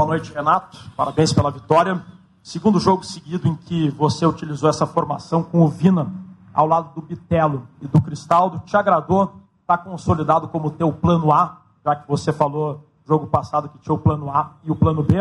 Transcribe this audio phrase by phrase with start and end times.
[0.00, 0.78] Boa noite, Renato.
[0.96, 2.02] Parabéns pela vitória.
[2.42, 6.10] Segundo jogo seguido em que você utilizou essa formação com o Vina
[6.54, 9.34] ao lado do Bitelo e do Cristaldo, te agradou?
[9.60, 13.98] Está consolidado como teu plano A, já que você falou jogo passado que tinha o
[13.98, 15.16] plano A e o plano B.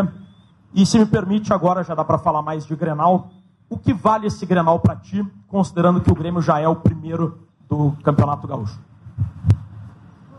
[0.74, 3.32] E se me permite, agora já dá para falar mais de Grenal.
[3.70, 7.38] O que vale esse Grenal para ti, considerando que o Grêmio já é o primeiro
[7.68, 8.80] do Campeonato Gaúcho?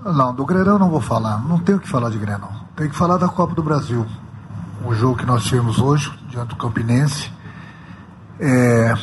[0.03, 1.47] Não, do Grenal não vou falar.
[1.47, 2.51] Não tenho que falar de Grenal.
[2.75, 4.07] Tem que falar da Copa do Brasil.
[4.83, 7.31] O jogo que nós tivemos hoje, diante do Campinense.
[8.39, 8.95] É,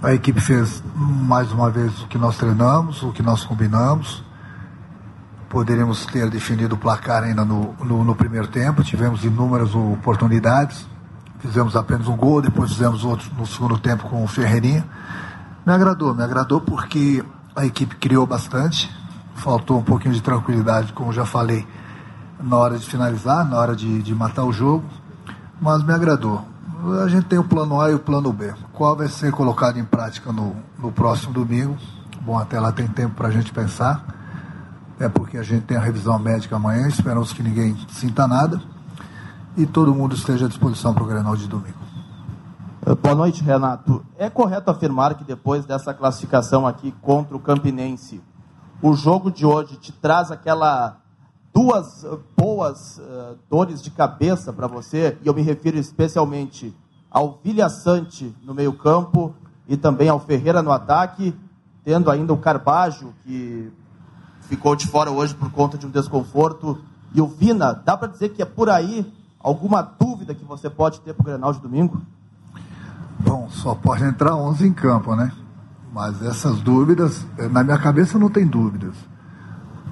[0.00, 4.22] a equipe fez mais uma vez o que nós treinamos, o que nós combinamos.
[5.48, 10.86] Poderíamos ter definido o placar ainda no, no, no primeiro tempo, tivemos inúmeras oportunidades,
[11.40, 14.84] fizemos apenas um gol, depois fizemos outro no segundo tempo com o Ferreirinha.
[15.66, 17.24] Me agradou, me agradou porque
[17.56, 18.88] a equipe criou bastante,
[19.34, 21.66] faltou um pouquinho de tranquilidade, como já falei,
[22.40, 24.84] na hora de finalizar, na hora de, de matar o jogo,
[25.60, 26.44] mas me agradou.
[27.02, 28.52] A gente tem o plano A e o plano B.
[28.72, 31.76] Qual vai ser colocado em prática no, no próximo domingo?
[32.20, 34.04] Bom, até lá tem tempo para a gente pensar
[34.98, 38.60] é porque a gente tem a revisão médica amanhã, esperamos que ninguém sinta nada
[39.56, 41.78] e todo mundo esteja à disposição para o Grenal de domingo.
[42.86, 44.04] Eh, boa noite, Renato.
[44.16, 48.22] É correto afirmar que depois dessa classificação aqui contra o Campinense,
[48.82, 50.98] o jogo de hoje te traz aquela
[51.54, 52.04] duas
[52.36, 56.74] boas uh, dores de cabeça para você, e eu me refiro especialmente
[57.08, 59.32] ao Vilha Sante no meio-campo
[59.68, 61.32] e também ao Ferreira no ataque,
[61.84, 63.70] tendo ainda o Carbajo, que
[64.40, 66.82] ficou de fora hoje por conta de um desconforto.
[67.14, 71.00] E o Vina, dá para dizer que é por aí alguma dúvida que você pode
[71.00, 72.02] ter para o Grenal de domingo?
[73.20, 75.32] Bom, só pode entrar 11 em campo, né?
[75.92, 78.94] Mas essas dúvidas, eh, na minha cabeça não tem dúvidas.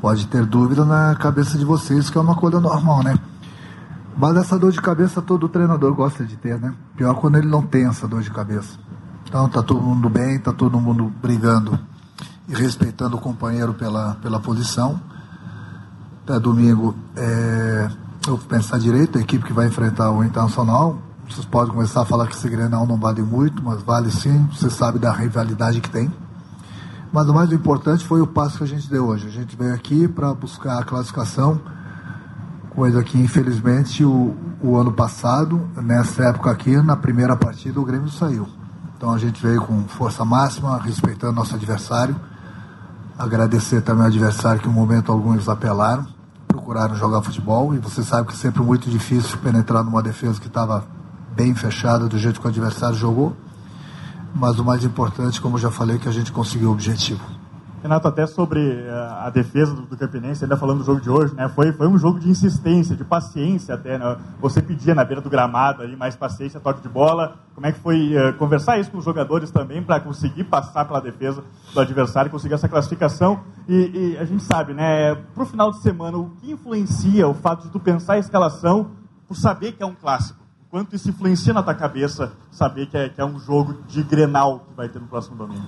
[0.03, 3.17] Pode ter dúvida na cabeça de vocês, que é uma coisa normal, né?
[4.17, 6.75] Mas essa dor de cabeça todo treinador gosta de ter, né?
[6.97, 8.77] Pior quando ele não tem essa dor de cabeça.
[9.25, 11.79] Então tá todo mundo bem, tá todo mundo brigando
[12.49, 15.01] e respeitando o companheiro pela, pela posição.
[16.25, 17.89] Até domingo, é,
[18.27, 20.99] eu vou pensar direito, a equipe que vai enfrentar o Internacional,
[21.31, 24.69] vocês podem começar a falar que esse Grenal não vale muito, mas vale sim, você
[24.69, 26.13] sabe da rivalidade que tem.
[27.13, 29.27] Mas o mais importante foi o passo que a gente deu hoje.
[29.27, 31.61] A gente veio aqui para buscar a classificação,
[32.71, 38.11] coisa que infelizmente o, o ano passado, nessa época aqui, na primeira partida, o Grêmio
[38.11, 38.49] saiu.
[38.97, 42.17] Então a gente veio com força máxima, respeitando nosso adversário
[43.19, 46.07] Agradecer também ao adversário que, em um momento, alguns apelaram,
[46.49, 47.75] procuraram jogar futebol.
[47.75, 50.85] E você sabe que é sempre muito difícil penetrar numa defesa que estava
[51.35, 53.37] bem fechada do jeito que o adversário jogou.
[54.35, 57.23] Mas o mais importante, como já falei, é que a gente conseguiu o objetivo.
[57.83, 61.49] Renato, até sobre eh, a defesa do, Campinense, ainda falando do jogo de hoje, né?
[61.49, 64.17] Foi, foi um jogo de insistência, de paciência até, né?
[64.41, 67.39] Você pedia na beira do gramado ali mais paciência, toque de bola.
[67.57, 71.01] Como é que foi uh, conversar isso com os jogadores também para conseguir passar pela
[71.01, 71.43] defesa
[71.75, 73.41] do adversário, conseguir essa classificação?
[73.69, 75.17] E, e a gente sabe, né?
[75.35, 78.93] Para o final de semana, o que influencia o fato de tu pensar a escalação
[79.27, 80.42] por saber que é um clássico?
[80.73, 84.61] Quanto isso influencia na tua cabeça saber que é, que é um jogo de Grenal
[84.61, 85.67] que vai ter no próximo domingo?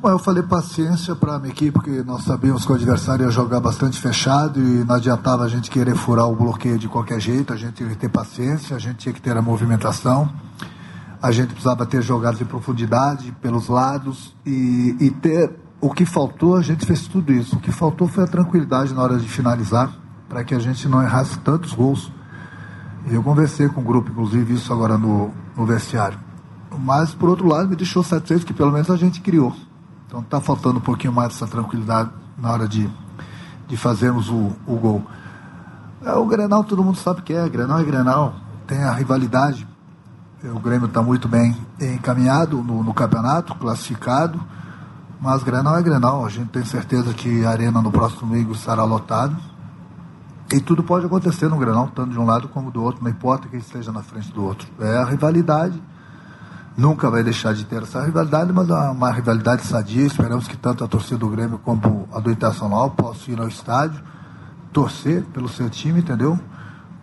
[0.00, 3.32] Bom, eu falei paciência para a minha equipe, porque nós sabíamos que o adversário ia
[3.32, 7.52] jogar bastante fechado e não adiantava a gente querer furar o bloqueio de qualquer jeito,
[7.52, 10.32] a gente tinha que ter paciência, a gente tinha que ter a movimentação,
[11.20, 15.50] a gente precisava ter jogadas em profundidade pelos lados e, e ter
[15.80, 17.56] o que faltou, a gente fez tudo isso.
[17.56, 19.92] O que faltou foi a tranquilidade na hora de finalizar,
[20.28, 22.12] para que a gente não errasse tantos gols.
[23.10, 26.18] Eu conversei com o grupo, inclusive, isso agora no, no vestiário.
[26.78, 29.54] Mas, por outro lado, me deixou satisfeito que pelo menos a gente criou.
[30.06, 32.88] Então está faltando um pouquinho mais dessa tranquilidade na hora de,
[33.66, 35.02] de fazermos o, o gol.
[36.04, 38.34] É, o Grenal todo mundo sabe que é, Grenal é Grenal,
[38.66, 39.66] tem a rivalidade.
[40.44, 44.40] O Grêmio está muito bem encaminhado no, no, campeonato, classificado,
[45.20, 46.26] mas Grenal é Grenal.
[46.26, 49.34] A gente tem certeza que a arena no próximo domingo estará lotada.
[50.52, 53.48] E tudo pode acontecer no Grenal, tanto de um lado como do outro, não importa
[53.48, 54.68] quem esteja na frente do outro.
[54.78, 55.82] É a rivalidade
[56.76, 60.06] nunca vai deixar de ter essa rivalidade, mas é uma rivalidade sadia.
[60.06, 64.02] Esperamos que tanto a torcida do Grêmio como a do Internacional possam ir ao estádio,
[64.72, 66.38] torcer pelo seu time, entendeu?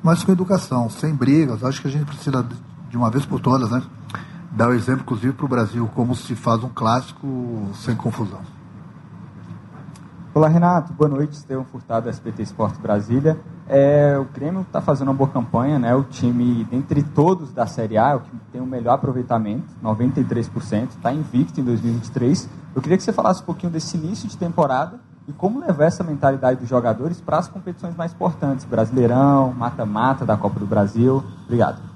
[0.01, 1.63] Mas com educação, sem brigas.
[1.63, 2.45] Acho que a gente precisa,
[2.89, 3.81] de uma vez por todas, né?
[4.51, 8.58] Dar o exemplo, inclusive, para o Brasil, como se faz um clássico sem confusão.
[10.31, 10.93] Olá, Renato.
[10.93, 11.33] Boa noite.
[11.33, 13.39] Estevam Furtado, SPT Esporte Brasília.
[13.67, 15.95] É, o Grêmio está fazendo uma boa campanha, né?
[15.95, 20.89] O time, dentre todos da Série A, é o que tem o melhor aproveitamento, 93%,
[20.89, 22.47] está invicto em 2023.
[22.75, 26.03] Eu queria que você falasse um pouquinho desse início de temporada e como levar essa
[26.03, 31.23] mentalidade dos jogadores para as competições mais importantes, Brasileirão, mata-mata da Copa do Brasil.
[31.45, 31.88] Obrigado.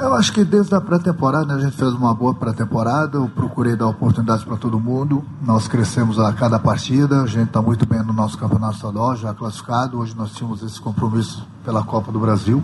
[0.00, 3.76] Eu acho que desde a pré-temporada, né, a gente fez uma boa pré-temporada, eu procurei
[3.76, 8.02] dar oportunidades para todo mundo, nós crescemos a cada partida, a gente está muito bem
[8.02, 12.62] no nosso campeonato estadual, já classificado, hoje nós tínhamos esse compromisso pela Copa do Brasil,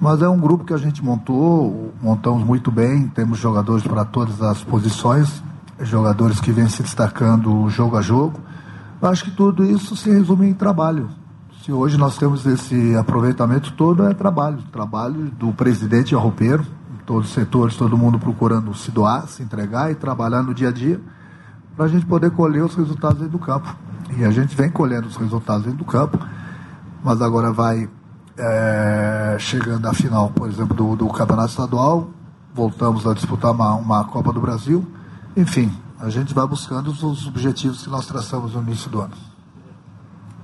[0.00, 4.42] mas é um grupo que a gente montou, montamos muito bem, temos jogadores para todas
[4.42, 5.42] as posições,
[5.80, 8.40] jogadores que vêm se destacando jogo a jogo,
[9.00, 11.08] eu acho que tudo isso se resume em trabalho,
[11.66, 14.58] se hoje nós temos esse aproveitamento todo, é trabalho.
[14.70, 16.64] Trabalho do presidente roupeiro,
[17.04, 20.72] todos os setores, todo mundo procurando se doar, se entregar e trabalhar no dia a
[20.72, 21.00] dia,
[21.74, 23.76] para a gente poder colher os resultados dentro do campo.
[24.16, 26.16] E a gente vem colhendo os resultados dentro do campo,
[27.02, 27.90] mas agora vai
[28.38, 32.10] é, chegando à final, por exemplo, do, do Campeonato Estadual,
[32.54, 34.86] voltamos a disputar uma, uma Copa do Brasil.
[35.36, 39.35] Enfim, a gente vai buscando os objetivos que nós traçamos no início do ano.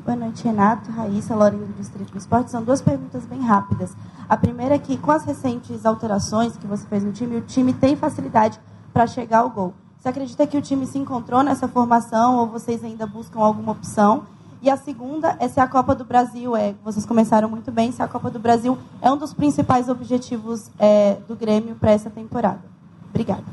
[0.04, 2.50] Boa noite, Renato, Raíssa, Laurinho do Distrito do Esporte.
[2.50, 3.96] São duas perguntas bem rápidas.
[4.28, 7.72] A primeira é que, com as recentes alterações que você fez no time, o time
[7.72, 8.58] tem facilidade
[8.92, 9.72] para chegar ao gol.
[9.96, 14.24] Você acredita que o time se encontrou nessa formação ou vocês ainda buscam alguma opção?
[14.60, 18.02] E a segunda é se a Copa do Brasil, é, vocês começaram muito bem, se
[18.02, 22.62] a Copa do Brasil é um dos principais objetivos é, do Grêmio para essa temporada.
[23.10, 23.44] Obrigada.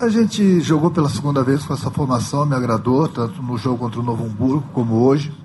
[0.00, 4.00] A gente jogou pela segunda vez com essa formação, me agradou, tanto no jogo contra
[4.00, 5.41] o Novo Hamburgo como hoje.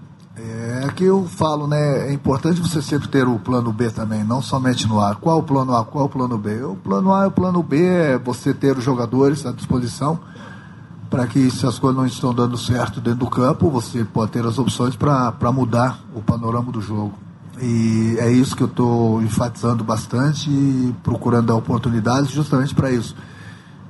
[0.98, 2.10] Que eu falo, né?
[2.10, 5.14] É importante você sempre ter o plano B também, não somente no A.
[5.14, 6.64] Qual o plano A, qual o plano B?
[6.64, 10.20] O plano A e o plano B é você ter os jogadores à disposição
[11.08, 14.44] para que, se as coisas não estão dando certo dentro do campo, você pode ter
[14.44, 17.14] as opções para mudar o panorama do jogo.
[17.62, 23.16] E é isso que eu estou enfatizando bastante e procurando dar oportunidades justamente para isso.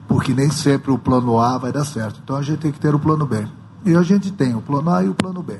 [0.09, 2.19] Porque nem sempre o plano A vai dar certo.
[2.21, 3.48] Então a gente tem que ter o plano B.
[3.86, 5.57] E a gente tem o plano A e o plano B.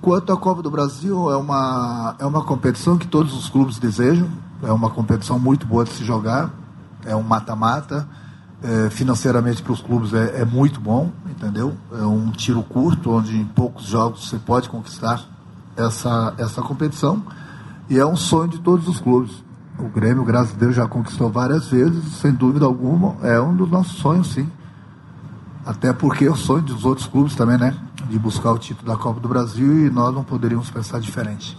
[0.00, 4.28] Quanto à Copa do Brasil, é uma, é uma competição que todos os clubes desejam,
[4.62, 6.50] é uma competição muito boa de se jogar,
[7.04, 8.08] é um mata-mata,
[8.62, 11.74] é, financeiramente para os clubes é, é, muito bom, entendeu?
[11.92, 15.20] É um tiro curto, onde em poucos jogos você pode conquistar
[15.76, 17.20] essa, essa competição,
[17.90, 19.32] e é um sonho de todos os clubes.
[19.78, 23.68] O Grêmio, graças a Deus, já conquistou várias vezes, sem dúvida alguma, é um dos
[23.68, 24.48] nossos sonhos, sim.
[25.66, 27.76] Até porque é o sonho dos outros clubes também, né?
[28.08, 31.56] De buscar o título da Copa do Brasil e nós não poderíamos pensar diferente.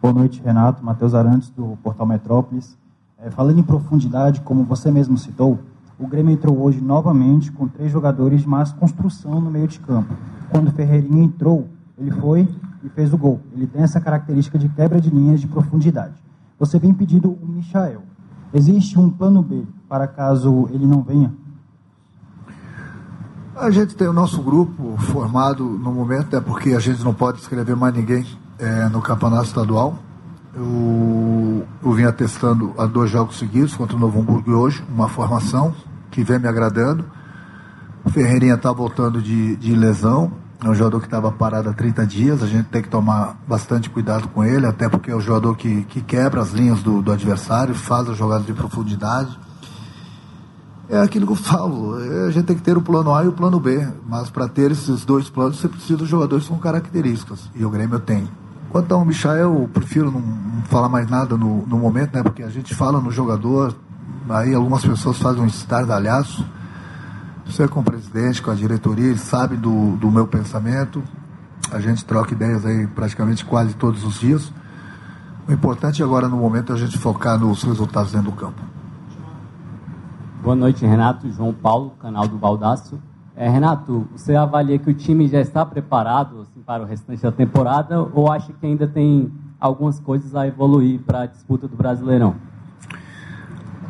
[0.00, 0.84] Boa noite, Renato.
[0.84, 2.78] Matheus Arantes, do Portal Metrópolis.
[3.18, 5.58] É, falando em profundidade, como você mesmo citou,
[5.98, 10.14] o Grêmio entrou hoje novamente com três jogadores de mais construção no meio de campo.
[10.50, 11.68] Quando o Ferreirinha entrou,
[11.98, 12.48] ele foi
[12.84, 13.40] e fez o gol.
[13.52, 16.14] Ele tem essa característica de quebra de linhas de profundidade.
[16.60, 18.02] Você vem pedindo o Michael.
[18.54, 21.32] Existe um plano B para caso ele não venha?
[23.60, 27.40] A gente tem o nosso grupo formado no momento, é porque a gente não pode
[27.40, 28.24] escrever mais ninguém
[28.56, 29.98] é, no campeonato estadual.
[30.54, 35.74] Eu, eu vim atestando a dois jogos seguidos contra o Novo Hamburgo hoje, uma formação
[36.08, 37.04] que vem me agradando.
[38.04, 40.30] O Ferreirinha está voltando de, de lesão,
[40.64, 43.90] é um jogador que estava parado há 30 dias, a gente tem que tomar bastante
[43.90, 47.10] cuidado com ele, até porque é um jogador que, que quebra as linhas do, do
[47.10, 49.36] adversário, faz as jogadas de profundidade
[50.88, 52.00] é aquilo que eu falo.
[52.00, 53.86] É, a gente tem que ter o plano A e o plano B.
[54.06, 57.50] Mas para ter esses dois planos, você precisa de jogadores com características.
[57.54, 58.28] E o Grêmio tem.
[58.70, 60.22] Quanto ao Michael, eu prefiro não,
[60.64, 62.22] falar mais nada no, no, momento, né?
[62.22, 63.74] Porque a gente fala no jogador,
[64.28, 66.44] aí algumas pessoas fazem um estardalhaço.
[67.46, 71.02] Você é com o presidente, com a diretoria, eles sabem do, do meu pensamento.
[71.70, 74.52] A gente troca ideias aí praticamente quase todos os dias.
[75.46, 78.77] O importante agora no momento é a gente focar nos resultados dentro do campo.
[80.42, 81.30] Boa noite, Renato.
[81.32, 82.98] João Paulo, canal do Baldaço.
[83.36, 87.32] É, Renato, você avalia que o time já está preparado assim, para o restante da
[87.32, 92.36] temporada ou acha que ainda tem algumas coisas a evoluir para a disputa do Brasileirão?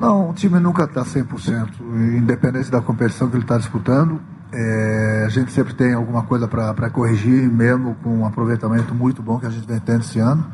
[0.01, 1.81] Não, o time nunca está 100%,
[2.17, 4.21] independente da competição que ele está disputando.
[4.53, 9.39] É, a gente sempre tem alguma coisa para corrigir, mesmo com um aproveitamento muito bom
[9.39, 10.47] que a gente vem tendo esse ano.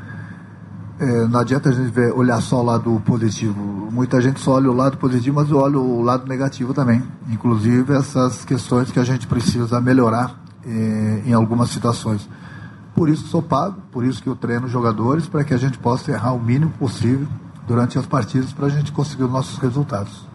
[0.98, 3.83] É, não adianta a gente ver, olhar só o lado positivo.
[3.94, 7.00] Muita gente só olha o lado positivo, mas olha o lado negativo também.
[7.30, 10.34] Inclusive essas questões que a gente precisa melhorar
[10.66, 12.28] é, em algumas situações.
[12.92, 16.10] Por isso sou pago, por isso que eu treino jogadores, para que a gente possa
[16.10, 17.28] errar o mínimo possível
[17.68, 20.26] durante as partidas para a gente conseguir os nossos resultados.